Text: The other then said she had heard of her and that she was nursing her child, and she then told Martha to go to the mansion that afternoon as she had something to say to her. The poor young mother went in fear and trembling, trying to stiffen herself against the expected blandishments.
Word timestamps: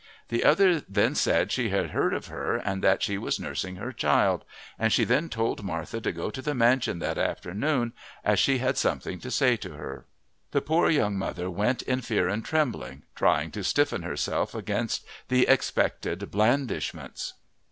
The 0.29 0.43
other 0.43 0.79
then 0.79 1.13
said 1.13 1.51
she 1.51 1.69
had 1.69 1.91
heard 1.91 2.11
of 2.15 2.25
her 2.25 2.55
and 2.57 2.83
that 2.83 3.03
she 3.03 3.19
was 3.19 3.39
nursing 3.39 3.75
her 3.75 3.91
child, 3.93 4.43
and 4.79 4.91
she 4.91 5.03
then 5.03 5.29
told 5.29 5.61
Martha 5.63 6.01
to 6.01 6.11
go 6.11 6.31
to 6.31 6.41
the 6.41 6.55
mansion 6.55 6.97
that 6.97 7.19
afternoon 7.19 7.93
as 8.23 8.39
she 8.39 8.57
had 8.57 8.79
something 8.79 9.19
to 9.19 9.29
say 9.29 9.57
to 9.57 9.73
her. 9.73 10.07
The 10.53 10.61
poor 10.61 10.89
young 10.89 11.15
mother 11.19 11.51
went 11.51 11.83
in 11.83 12.01
fear 12.01 12.27
and 12.27 12.43
trembling, 12.43 13.03
trying 13.15 13.51
to 13.51 13.63
stiffen 13.63 14.01
herself 14.01 14.55
against 14.55 15.05
the 15.27 15.47
expected 15.47 16.31
blandishments. 16.31 17.33